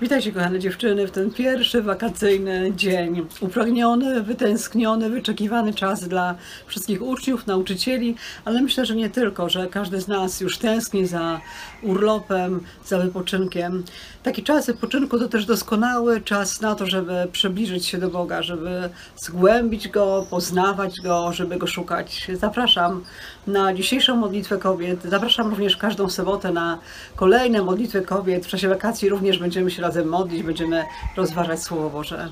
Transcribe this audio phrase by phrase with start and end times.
[0.00, 3.26] Witajcie kochane dziewczyny w ten pierwszy wakacyjny dzień.
[3.40, 6.34] Upragniony, wytęskniony, wyczekiwany czas dla
[6.66, 8.14] wszystkich uczniów, nauczycieli,
[8.44, 11.40] ale myślę, że nie tylko, że każdy z nas już tęskni za
[11.82, 13.84] urlopem, za wypoczynkiem.
[14.22, 18.90] Taki czas wypoczynku to też doskonały czas na to, żeby przybliżyć się do Boga, żeby
[19.16, 22.28] zgłębić Go, poznawać Go, żeby Go szukać.
[22.34, 23.04] Zapraszam
[23.46, 25.02] na dzisiejszą modlitwę kobiet.
[25.04, 26.78] Zapraszam również każdą sobotę na
[27.16, 28.46] kolejne modlitwy kobiet.
[28.46, 30.84] W czasie wakacji również będziemy się razem modlić, będziemy
[31.16, 32.28] rozważać Słowo Boże.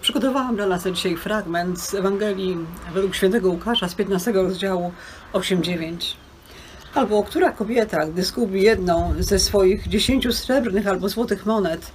[0.00, 2.56] Przygotowałam dla nas dzisiaj fragment z Ewangelii
[2.94, 4.92] według świętego Łukasza z 15 rozdziału
[5.32, 5.96] 8-9.
[6.94, 11.92] Albo która kobieta, gdy zgubi jedną ze swoich dziesięciu srebrnych albo złotych monet,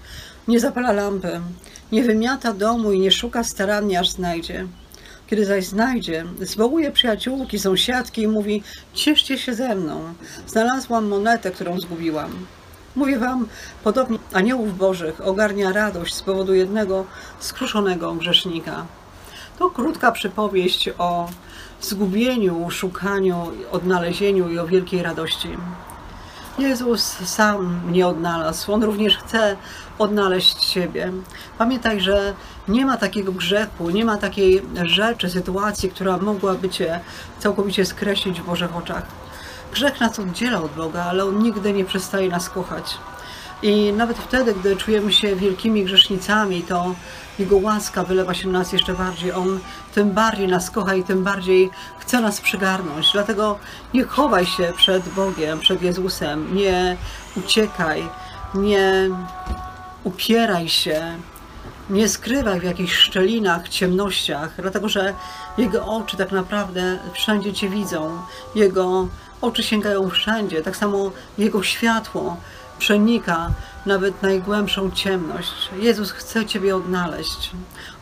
[0.47, 1.41] nie zapala lampy,
[1.91, 4.67] nie wymiata domu i nie szuka starannie, aż znajdzie.
[5.27, 8.63] Kiedy zaś znajdzie, zwołuje przyjaciółki, sąsiadki i mówi:
[8.93, 10.13] Cieszcie się ze mną,
[10.47, 12.31] znalazłam monetę, którą zgubiłam.
[12.95, 13.47] Mówię wam,
[13.83, 17.05] podobnie aniołów bożych ogarnia radość z powodu jednego
[17.39, 18.85] skruszonego grzesznika.
[19.59, 21.29] To krótka przypowieść o
[21.81, 25.49] zgubieniu, szukaniu, odnalezieniu i o wielkiej radości.
[26.59, 28.73] Jezus sam mnie odnalazł.
[28.73, 29.55] On również chce
[29.99, 31.11] odnaleźć siebie.
[31.57, 32.33] Pamiętaj, że
[32.67, 36.99] nie ma takiego grzechu, nie ma takiej rzeczy, sytuacji, która mogłaby cię
[37.39, 39.20] całkowicie skreślić w Bożych oczach.
[39.71, 42.97] Grzech nas oddziela od Boga, ale On nigdy nie przestaje nas kochać.
[43.63, 46.95] I nawet wtedy, gdy czujemy się wielkimi grzesznicami, to
[47.39, 49.31] Jego łaska wylewa się na nas jeszcze bardziej.
[49.31, 49.59] On
[49.93, 51.69] tym bardziej nas kocha i tym bardziej
[51.99, 53.11] chce nas przygarnąć.
[53.13, 53.59] Dlatego
[53.93, 56.55] nie chowaj się przed Bogiem, przed Jezusem.
[56.55, 56.97] Nie
[57.37, 58.09] uciekaj,
[58.53, 59.09] nie
[60.03, 61.17] upieraj się,
[61.89, 65.13] nie skrywaj w jakichś szczelinach, ciemnościach, dlatego że
[65.57, 68.17] Jego oczy tak naprawdę wszędzie Cię widzą.
[68.55, 69.07] Jego
[69.41, 70.61] oczy sięgają wszędzie.
[70.61, 72.37] Tak samo Jego światło
[72.79, 73.49] przenika
[73.85, 75.69] nawet najgłębszą ciemność.
[75.79, 77.51] Jezus chce Ciebie odnaleźć.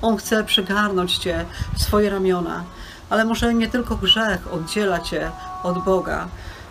[0.02, 1.46] On chce przygarnąć Cię
[1.78, 2.64] w swoje ramiona.
[3.10, 5.32] Ale może nie tylko grzech oddziela Cię
[5.64, 6.28] od Boga.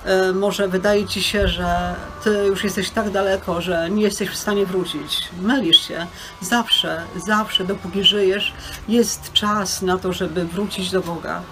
[0.09, 4.37] E, może wydaje Ci się, że Ty już jesteś tak daleko, że nie jesteś w
[4.37, 5.29] stanie wrócić.
[5.43, 6.07] Mylisz się.
[6.41, 8.53] Zawsze, zawsze, dopóki żyjesz,
[8.89, 11.43] jest czas na to, żeby wrócić do Boga.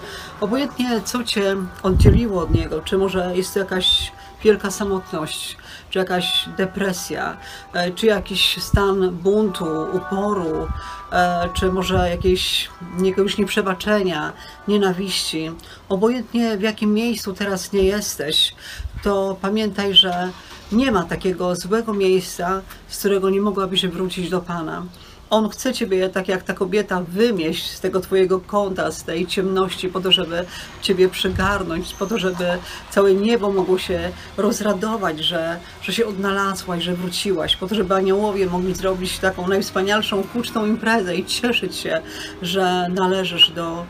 [0.41, 4.11] Obojętnie, co Cię oddzieliło od Niego, czy może jest to jakaś
[4.43, 5.57] wielka samotność,
[5.89, 7.37] czy jakaś depresja,
[7.73, 10.67] e, czy jakiś stan buntu, uporu,
[11.11, 12.69] e, czy może jakieś,
[13.03, 14.33] jakiegoś nieprzebaczenia,
[14.67, 15.51] nienawiści.
[15.89, 18.55] Obojętnie w jakim miejscu teraz nie jesteś,
[19.03, 20.29] to pamiętaj, że
[20.71, 24.83] nie ma takiego złego miejsca, z którego nie mogłabyś wrócić do Pana.
[25.29, 29.89] On chce Ciebie, tak jak ta kobieta, wymieść z tego Twojego kąta, z tej ciemności,
[29.89, 30.45] po to, żeby
[30.81, 32.45] Ciebie przygarnąć, po to, żeby
[32.89, 38.45] całe niebo mogło się rozradować, że, że się odnalazłaś, że wróciłaś, po to, żeby aniołowie
[38.45, 42.01] mogli zrobić taką najwspanialszą, huczną imprezę i cieszyć się,
[42.41, 43.85] że należysz do,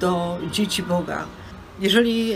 [0.00, 1.24] do dzieci Boga.
[1.80, 2.34] Jeżeli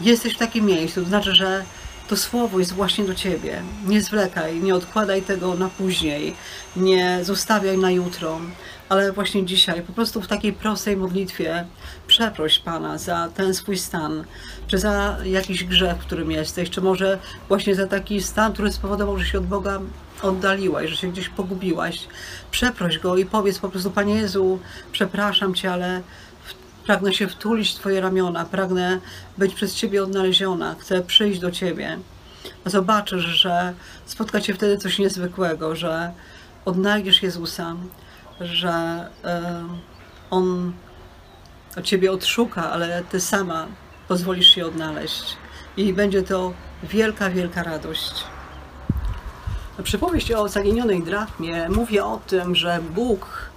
[0.00, 1.64] jesteś w takim miejscu, to znaczy, że
[2.08, 3.62] to słowo jest właśnie do ciebie.
[3.86, 6.34] Nie zwlekaj, nie odkładaj tego na później,
[6.76, 8.40] nie zostawiaj na jutro,
[8.88, 11.64] ale właśnie dzisiaj, po prostu w takiej prostej modlitwie,
[12.06, 14.24] przeproś Pana za ten swój stan,
[14.66, 19.18] czy za jakiś grzech, w którym jesteś, czy może właśnie za taki stan, który spowodował,
[19.18, 19.80] że się od Boga
[20.22, 22.08] oddaliłaś, że się gdzieś pogubiłaś.
[22.50, 24.58] Przeproś Go i powiedz po prostu, Panie Jezu,
[24.92, 26.02] przepraszam Cię, ale
[26.86, 29.00] Pragnę się wtulić w Twoje ramiona, pragnę
[29.38, 31.98] być przez Ciebie odnaleziona, chcę przyjść do Ciebie.
[32.66, 33.74] Zobaczysz, że
[34.06, 36.12] spotka Cię wtedy coś niezwykłego, że
[36.64, 37.76] odnajdziesz Jezusa,
[38.40, 39.28] że y,
[40.30, 40.72] On
[41.82, 43.66] Ciebie odszuka, ale Ty sama
[44.08, 45.36] pozwolisz się odnaleźć.
[45.76, 46.52] I będzie to
[46.82, 48.24] wielka, wielka radość.
[49.82, 53.50] Przypowieść o zaginionej drachmie mówi o tym, że Bóg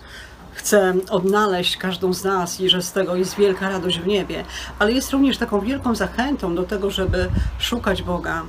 [0.68, 4.44] chce odnaleźć każdą z nas i że z tego jest wielka radość w niebie,
[4.80, 7.30] ale jest również taką wielką zachętą do tego, żeby
[7.60, 8.44] szukać Boga,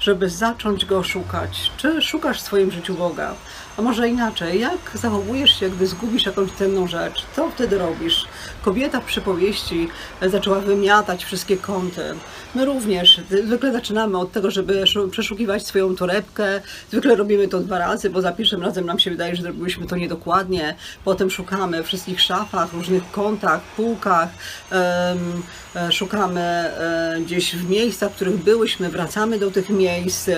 [0.00, 1.70] żeby zacząć Go szukać.
[1.76, 3.34] Czy szukasz w swoim życiu Boga?
[3.78, 7.26] A może inaczej, jak zachowujesz się, gdy zgubisz jakąś cenną rzecz?
[7.36, 8.24] Co wtedy robisz?
[8.62, 9.88] Kobieta w przypowieści
[10.22, 12.02] zaczęła wymiatać wszystkie kąty.
[12.54, 16.60] My również zwykle zaczynamy od tego, żeby przeszukiwać swoją torebkę.
[16.90, 19.96] Zwykle robimy to dwa razy, bo za pierwszym razem nam się wydaje, że zrobiliśmy to
[19.96, 20.74] niedokładnie.
[21.04, 24.28] Potem szukamy w wszystkich szafach, różnych kątach, półkach.
[24.72, 26.70] Um, szukamy
[27.14, 30.30] um, gdzieś w miejscach, w których byłyśmy, wracamy do tych miejsc.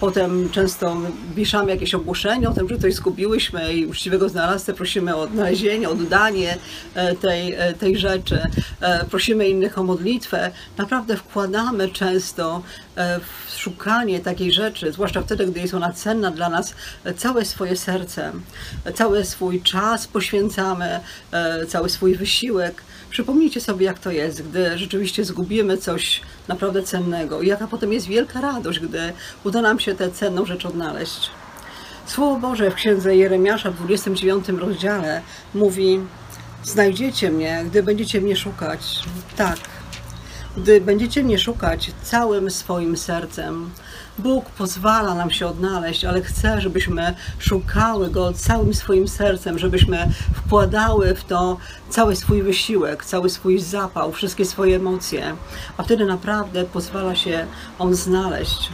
[0.00, 0.96] Potem często
[1.36, 6.56] piszemy jakieś ogłoszenie o tym, że coś zgubiłyśmy i uczciwego znalazcę prosimy o odnalezienie, oddanie
[6.94, 8.38] e, tej, e, tej rzeczy.
[9.10, 10.50] Prosimy innych o modlitwę.
[10.78, 12.62] Naprawdę wkładamy często
[12.96, 17.44] e, w szukanie takiej rzeczy, zwłaszcza wtedy, gdy jest ona cenna dla nas, e, całe
[17.44, 18.32] swoje serce,
[18.84, 21.00] e, cały swój czas poświęcamy,
[21.32, 22.82] e, cały swój wysiłek.
[23.10, 28.06] Przypomnijcie sobie, jak to jest, gdy rzeczywiście zgubimy coś naprawdę cennego i jaka potem jest
[28.06, 29.12] wielka radość, gdy
[29.44, 31.30] uda nam się tę cenną rzecz odnaleźć.
[32.06, 35.22] Słowo Boże w księdze Jeremiasza w 29 rozdziale
[35.54, 36.00] mówi:
[36.64, 39.02] Znajdziecie mnie, gdy będziecie mnie szukać.
[39.36, 39.58] Tak,
[40.56, 43.70] gdy będziecie mnie szukać całym swoim sercem.
[44.18, 51.14] Bóg pozwala nam się odnaleźć, ale chce, żebyśmy szukały Go całym swoim sercem, żebyśmy wkładały
[51.14, 51.56] w to
[51.90, 55.36] cały swój wysiłek, cały swój zapał, wszystkie swoje emocje,
[55.76, 57.46] a wtedy naprawdę pozwala się
[57.78, 58.70] On znaleźć.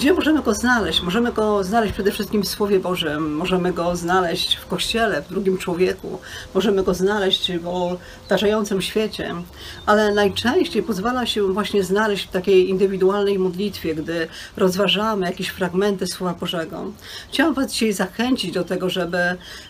[0.00, 1.02] Gdzie możemy go znaleźć?
[1.02, 5.58] Możemy go znaleźć przede wszystkim w Słowie Bożym, możemy go znaleźć w Kościele, w drugim
[5.58, 6.18] człowieku,
[6.54, 7.68] możemy go znaleźć w
[8.26, 9.34] otaczającym świecie,
[9.86, 16.34] ale najczęściej pozwala się właśnie znaleźć w takiej indywidualnej modlitwie, gdy rozważamy jakieś fragmenty Słowa
[16.34, 16.92] Bożego.
[17.28, 19.18] Chciałam Was dzisiaj zachęcić do tego, żeby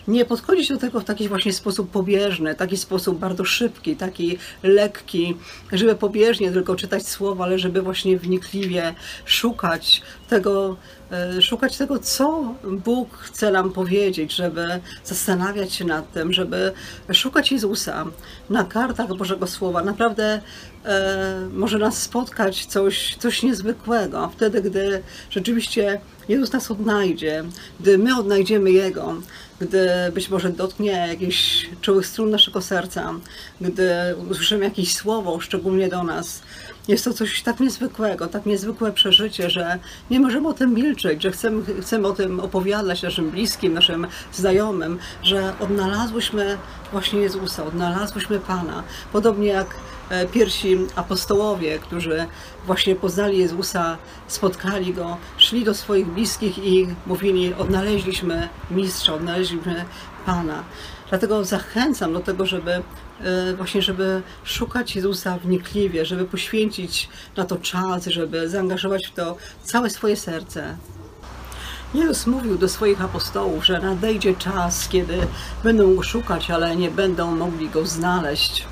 [0.07, 5.37] nie podchodzić do tego w taki właśnie sposób pobieżny, taki sposób bardzo szybki, taki lekki,
[5.71, 8.93] żeby pobieżnie tylko czytać słowa, ale żeby właśnie wnikliwie
[9.25, 10.01] szukać
[10.31, 10.77] tego,
[11.11, 16.71] e, szukać tego, co Bóg chce nam powiedzieć, żeby zastanawiać się nad tym, żeby
[17.13, 18.05] szukać Jezusa
[18.49, 19.83] na kartach Bożego Słowa.
[19.83, 20.41] Naprawdę
[20.85, 27.43] e, może nas spotkać coś, coś niezwykłego, wtedy, gdy rzeczywiście Jezus nas odnajdzie,
[27.79, 29.15] gdy my odnajdziemy Jego,
[29.61, 33.13] gdy być może dotknie jakichś czułych strun naszego serca,
[33.61, 33.89] gdy
[34.29, 36.41] usłyszymy jakieś słowo, szczególnie do nas.
[36.87, 39.79] Jest to coś tak niezwykłego, tak niezwykłe przeżycie, że
[40.09, 44.99] nie możemy o tym milczeć, że chcemy, chcemy o tym opowiadać naszym bliskim, naszym znajomym,
[45.23, 46.57] że odnalazłyśmy
[46.91, 48.83] właśnie Jezusa, odnalazłyśmy Pana.
[49.13, 49.75] Podobnie jak
[50.09, 52.25] e, pierwsi apostołowie, którzy
[52.65, 59.85] właśnie poznali Jezusa, spotkali Go, szli do swoich bliskich i mówili, odnaleźliśmy mistrza, odnaleźliśmy
[60.25, 60.63] Pana.
[61.11, 62.81] Dlatego zachęcam do tego, żeby e,
[63.57, 69.89] właśnie, żeby szukać Jezusa wnikliwie, żeby poświęcić na to czas, żeby zaangażować w to całe
[69.89, 70.77] swoje serce.
[71.93, 75.17] Jezus mówił do swoich apostołów, że nadejdzie czas, kiedy
[75.63, 78.65] będą go szukać, ale nie będą mogli go znaleźć.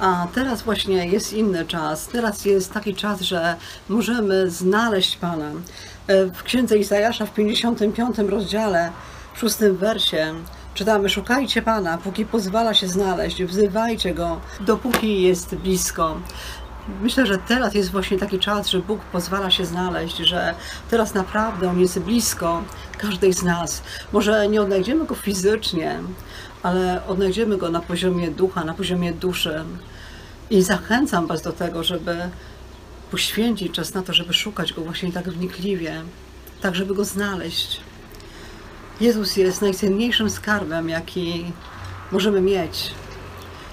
[0.00, 2.06] A teraz właśnie jest inny czas.
[2.08, 3.56] Teraz jest taki czas, że
[3.88, 5.50] możemy znaleźć Pana.
[6.06, 8.90] E, W księdze Izajasza w 55 rozdziale,
[9.34, 10.34] w szóstym wersie
[10.74, 16.20] czytamy: Szukajcie Pana, póki pozwala się znaleźć, wzywajcie go, dopóki jest blisko.
[17.02, 20.54] Myślę, że teraz jest właśnie taki czas, że Bóg pozwala się znaleźć, że
[20.90, 22.62] teraz naprawdę On jest blisko
[22.98, 23.82] każdej z nas.
[24.12, 25.98] Może nie odnajdziemy Go fizycznie,
[26.62, 29.64] ale odnajdziemy Go na poziomie ducha, na poziomie duszy.
[30.50, 32.16] I zachęcam Was do tego, żeby
[33.10, 36.02] poświęcić czas na to, żeby szukać Go właśnie tak wnikliwie,
[36.60, 37.80] tak żeby Go znaleźć.
[39.02, 41.52] Jezus jest najcenniejszym skarbem, jaki
[42.12, 42.94] możemy mieć.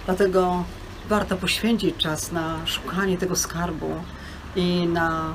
[0.05, 0.63] Dlatego
[1.09, 3.89] warto poświęcić czas na szukanie tego skarbu
[4.55, 5.33] i na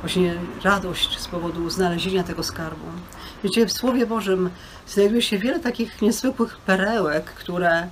[0.00, 0.34] właśnie
[0.64, 2.84] radość z powodu znalezienia tego skarbu.
[3.44, 4.50] Wiecie, w Słowie Bożym
[4.86, 7.88] znajduje się wiele takich niezwykłych perełek, które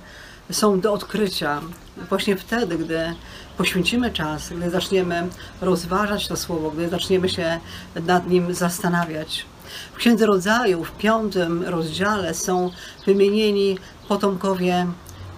[0.51, 1.61] są do odkrycia
[2.09, 3.13] właśnie wtedy, gdy
[3.57, 5.27] poświęcimy czas, gdy zaczniemy
[5.61, 7.59] rozważać to Słowo, gdy zaczniemy się
[7.95, 9.45] nad nim zastanawiać.
[9.93, 12.71] W Księdze Rodzaju, w piątym rozdziale są
[13.05, 13.77] wymienieni
[14.07, 14.87] potomkowie,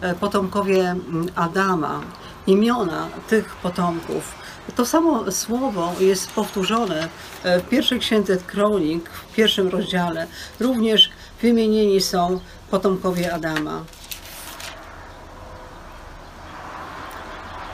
[0.01, 2.01] e, potomkowie mm, Adama,
[2.47, 4.35] imiona tych potomków.
[4.75, 7.07] To samo słowo jest powtórzone
[7.43, 10.27] e, w pierwszej księdze Kronik, w pierwszym rozdziale.
[10.59, 11.09] Również
[11.41, 12.39] wymienieni są
[12.71, 13.83] potomkowie Adama.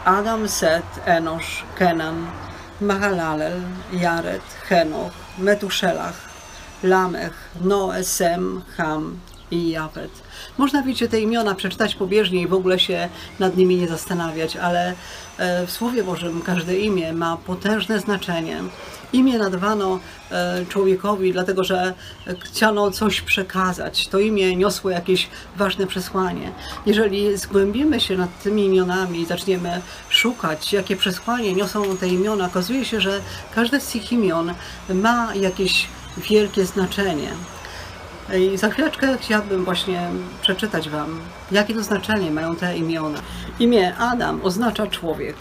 [0.05, 2.27] Adam, Set, Enosz, Kenan,
[2.81, 3.61] Mahalalel,
[3.93, 6.24] Jared, Henoch, Metuszelach,
[6.85, 9.19] Lamech, Noe, Sem, Ham
[9.51, 10.11] i Japet.
[10.57, 14.93] Można wiecie te imiona przeczytać pobieżnie i w ogóle się nad nimi nie zastanawiać, ale
[15.37, 18.57] e, w Słowie Bożym każde imię ma potężne znaczenie.
[19.13, 19.99] Imię nadawano
[20.31, 21.93] e, człowiekowi, dlatego że
[22.39, 24.07] chciano coś przekazać.
[24.07, 26.51] To imię niosło jakieś ważne przesłanie.
[26.85, 32.85] Jeżeli zgłębimy się nad tymi imionami i zaczniemy szukać, jakie przesłanie niosą te imiona, okazuje
[32.85, 33.21] się, że
[33.55, 34.53] każde z tych imion
[34.89, 37.29] ma jakieś wielkie znaczenie.
[38.37, 40.09] I za chwileczkę chciałabym właśnie
[40.41, 41.19] przeczytać Wam,
[41.51, 43.19] jakie to znaczenie mają te imiona.
[43.59, 45.35] Imię Adam oznacza człowiek.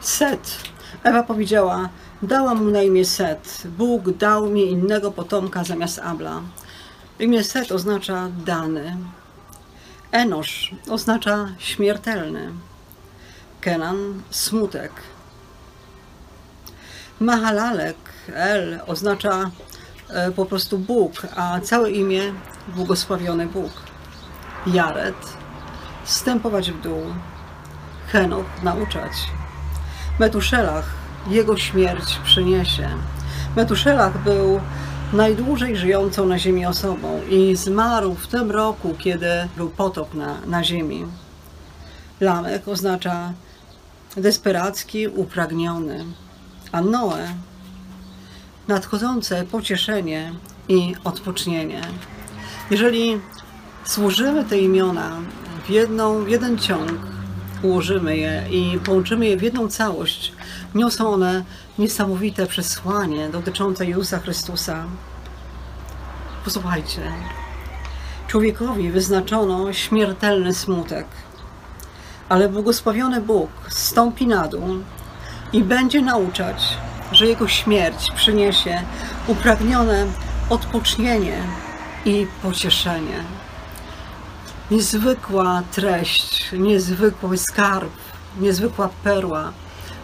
[0.00, 0.56] Set.
[1.02, 1.88] Ewa powiedziała,
[2.22, 3.62] dałam mu na imię Set.
[3.64, 6.40] Bóg dał mi innego potomka zamiast Abla.
[7.18, 8.96] Imię Set oznacza dany.
[10.12, 12.52] Enosz oznacza śmiertelny.
[13.60, 14.92] Kenan smutek.
[17.20, 17.96] Mahalalek,
[18.34, 19.50] El, oznacza
[20.36, 22.22] po prostu Bóg, a całe imię
[22.68, 23.72] błogosławiony Bóg.
[24.66, 25.36] Jared,
[26.04, 27.02] wstępować w dół.
[28.12, 29.12] Henoch, nauczać.
[30.18, 30.84] Metuszelach,
[31.26, 32.88] jego śmierć przyniesie.
[33.56, 34.60] Metuszelach był
[35.12, 40.64] najdłużej żyjącą na ziemi osobą i zmarł w tym roku, kiedy był potop na, na
[40.64, 41.06] ziemi.
[42.20, 43.32] Lamek oznacza
[44.16, 46.04] desperacki, upragniony,
[46.72, 47.18] a Noe
[48.68, 50.32] nadchodzące pocieszenie
[50.68, 51.80] i odpocznienie.
[52.70, 53.20] Jeżeli
[53.86, 55.16] złożymy te imiona
[55.66, 56.92] w, jedną, jeden ciąg,
[57.62, 60.32] ułożymy je i połączymy je w jedną całość,
[60.74, 61.44] niosą one
[61.78, 64.84] niesamowite przesłanie dotyczące Jezusa Chrystusa.
[66.44, 67.00] Posłuchajcie.
[68.26, 71.06] Człowiekowi wyznaczono śmiertelny smutek,
[72.28, 74.68] ale błogosławiony Bóg stąpi na dół
[75.52, 76.76] i będzie nauczać,
[77.12, 78.82] że jego śmierć przyniesie
[79.26, 80.06] upragnione
[80.50, 81.42] odpocznienie
[82.04, 83.24] i pocieszenie.
[84.70, 87.92] Niezwykła treść, niezwykły skarb,
[88.40, 89.52] niezwykła perła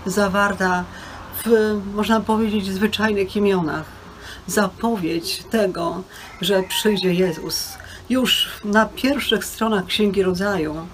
[0.07, 0.85] zawarta
[1.45, 3.85] w, można powiedzieć, zwyczajnych imionach.
[4.47, 6.03] Zapowiedź tego,
[6.41, 7.79] że przyjdzie Jezus.
[8.11, 10.87] Już na pierwszych stronach Księgi Rodzaju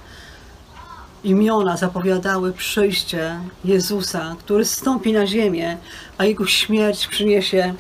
[1.25, 5.77] imiona zapowiadały przyjście Jezusa, który stąpi na ziemię,
[6.19, 7.75] a Jego śmierć przyniesie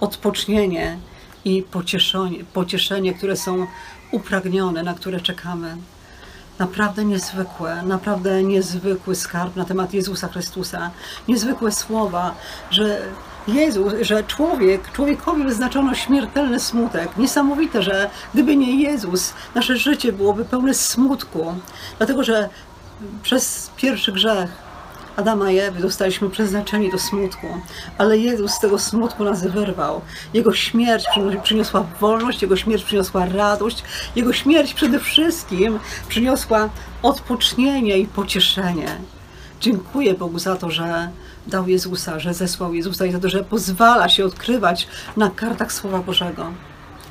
[0.00, 0.98] odpocznienie
[1.44, 3.66] i pocieszenie, pocieszenie które są
[4.10, 5.76] upragnione, na które czekamy.
[6.58, 10.90] Naprawdę niezwykłe, naprawdę niezwykły skarb na temat Jezusa Chrystusa.
[11.28, 12.34] Niezwykłe słowa,
[12.70, 13.02] że
[13.48, 17.16] Jezus, że człowiek, człowiekowi wyznaczono śmiertelny smutek.
[17.16, 21.54] Niesamowite, że gdyby nie Jezus, nasze życie byłoby pełne smutku.
[21.98, 22.48] Dlatego, że
[23.22, 24.50] przez pierwszy grzech
[25.16, 27.46] Adama i Ewy zostaliśmy przeznaczeni do smutku,
[27.98, 30.00] ale Jezus z tego smutku nas wyrwał.
[30.34, 31.04] Jego śmierć
[31.42, 33.82] przyniosła wolność, Jego śmierć przyniosła radość,
[34.16, 36.68] Jego śmierć przede wszystkim przyniosła
[37.02, 38.98] odpocznienie i pocieszenie.
[39.60, 41.10] Dziękuję Bogu za to, że
[41.46, 45.98] dał Jezusa, że zesłał Jezusa i za to, że pozwala się odkrywać na kartach Słowa
[45.98, 46.52] Bożego.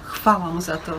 [0.04, 0.94] Chwała Mu za to.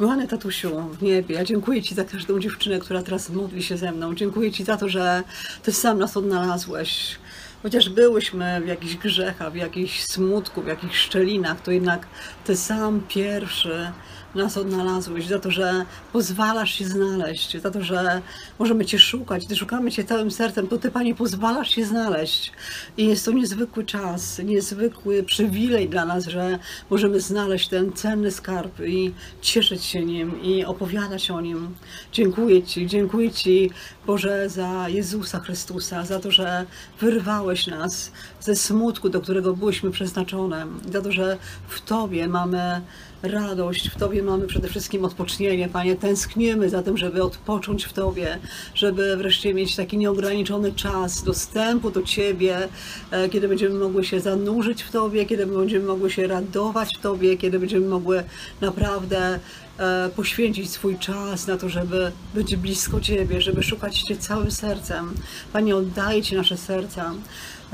[0.00, 3.92] Kochany tatusiu w niebie, ja dziękuję Ci za każdą dziewczynę, która teraz modli się ze
[3.92, 4.14] mną.
[4.14, 5.22] Dziękuję Ci za to, że
[5.62, 7.18] Ty sam nas odnalazłeś.
[7.62, 12.06] Chociaż byłyśmy w jakichś grzechach, w jakichś smutku, w jakichś szczelinach, to jednak
[12.44, 13.92] Ty sam pierwszy
[14.34, 18.22] nas odnalazłeś, za to, że pozwalasz się znaleźć, za to, że
[18.58, 22.52] możemy Cię szukać, gdy szukamy Cię całym sercem, to Ty, Panie, pozwalasz się znaleźć.
[22.96, 26.58] I jest to niezwykły czas, niezwykły przywilej dla nas, że
[26.90, 31.74] możemy znaleźć ten cenny skarb i cieszyć się nim i opowiadać o nim.
[32.12, 33.70] Dziękuję Ci, dziękuję Ci,
[34.06, 36.66] Boże, za Jezusa Chrystusa, za to, że
[37.00, 42.80] wyrwałeś nas ze smutku, do którego byliśmy przeznaczone, za to, że w Tobie mamy
[43.22, 45.96] radość, w Tobie mamy przede wszystkim odpocznienie, Panie.
[45.96, 48.38] Tęskniemy za tym, żeby odpocząć w Tobie,
[48.74, 52.68] żeby wreszcie mieć taki nieograniczony czas dostępu do Ciebie,
[53.10, 57.36] e, kiedy będziemy mogły się zanurzyć w Tobie, kiedy będziemy mogły się radować w Tobie,
[57.36, 58.24] kiedy będziemy mogły
[58.60, 59.38] naprawdę
[59.78, 65.14] e, poświęcić swój czas na to, żeby być blisko Ciebie, żeby szukać Cię całym sercem.
[65.52, 67.12] Panie, oddaj Ci nasze serca.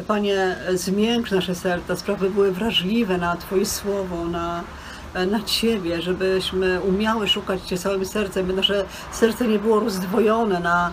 [0.06, 4.64] Panie, zmiękcz nasze serca, sprawy były wrażliwe na Twoje słowo, na,
[5.24, 10.92] na Ciebie, żebyśmy umiały szukać Cię całym sercem, by nasze serce nie było rozdwojone na,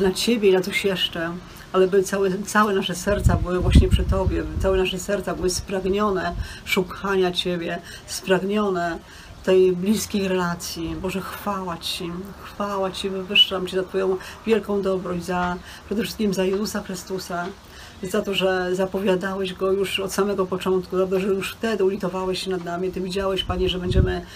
[0.00, 1.32] na Ciebie i na coś jeszcze,
[1.72, 5.50] ale by całe, całe nasze serca były właśnie przy Tobie, by całe nasze serca były
[5.50, 8.98] spragnione szukania Ciebie, spragnione
[9.44, 10.96] tej bliskiej relacji.
[11.02, 12.12] Boże, chwała Ci,
[12.44, 15.56] chwała Ci, wywyższam Ci za Twoją wielką dobroć, za,
[15.86, 17.46] przede wszystkim za Jezusa Chrystusa,
[18.02, 22.42] za to, że zapowiadałeś Go już od samego początku, za to, że już wtedy ulitowałeś
[22.42, 22.92] się nad nami.
[22.92, 24.26] Ty widziałeś, Panie, że będziemy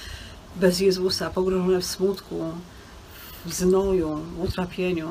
[0.56, 2.52] bez Jezusa, pogrążone w smutku,
[3.46, 5.08] w znoju, w utrapieniu.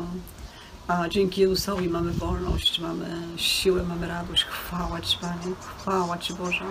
[0.88, 4.46] A dzięki Jezusowi mamy wolność, mamy siłę, mamy radość.
[4.46, 6.66] Chwała Ci, Panie, chwała Ci, Boże.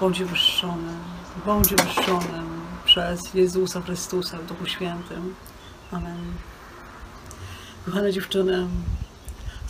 [0.00, 0.92] Bądź wyższony,
[1.46, 2.42] bądź wyższony
[2.84, 5.34] przez Jezusa Chrystusa w Duchu Świętym.
[5.92, 6.32] Amen.
[7.84, 8.68] Kochane dziewczyny,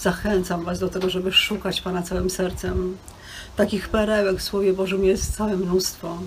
[0.00, 2.97] zachęcam Was do tego, żeby szukać Pana całym sercem.
[3.57, 6.19] Takich perełek w Słowie Bożym jest całe mnóstwo.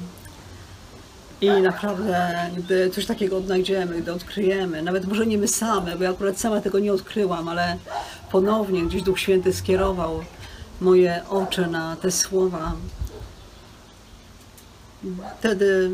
[1.41, 6.09] I naprawdę, gdy coś takiego odnajdziemy, gdy odkryjemy, nawet może nie my same, bo ja
[6.09, 7.77] akurat sama tego nie odkryłam, ale
[8.31, 10.23] ponownie gdzieś Duch Święty skierował
[10.81, 12.73] moje oczy na te słowa.
[15.39, 15.91] Wtedy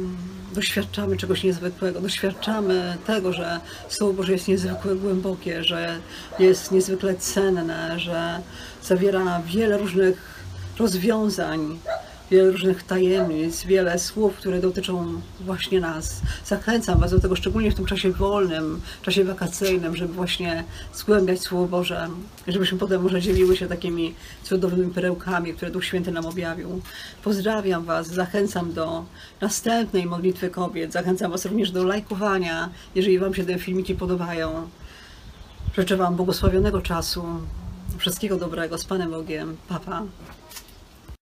[0.54, 6.00] doświadczamy czegoś niezwykłego, doświadczamy tego, że Słowo Boże jest niezwykle głębokie, że
[6.40, 8.42] jest niezwykle cenne, że
[8.84, 10.44] zawiera wiele różnych
[10.80, 11.80] rozwiązań,
[12.32, 16.22] wiele różnych tajemnic, wiele słów, które dotyczą właśnie nas.
[16.46, 21.68] Zachęcam Was do tego, szczególnie w tym czasie wolnym, czasie wakacyjnym, żeby właśnie zgłębiać Słowo
[21.68, 22.10] Boże,
[22.48, 26.82] żebyśmy potem może dzieliły się takimi cudownymi perełkami, które Duch Święty nam objawił.
[27.24, 29.06] Pozdrawiam Was, zachęcam do
[29.42, 34.70] następnej modlitwy kobiet, zachęcam Was również do lajkowania, jeżeli Wam się te filmiki podobają.
[35.78, 37.26] Życzę Wam błogosławionego czasu,
[37.98, 39.58] wszystkiego dobrego z Panem Bogiem.
[39.68, 40.04] Papa.
[40.28, 40.37] Pa.